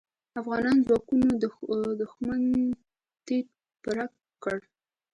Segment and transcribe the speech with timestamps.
[0.41, 1.27] افغان ځواکونو
[2.01, 2.41] دوښمن
[3.25, 4.11] تيت و پرک
[4.43, 4.57] کړ.